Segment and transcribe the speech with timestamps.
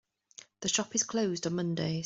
[0.61, 1.99] The shop is closed on Mondays.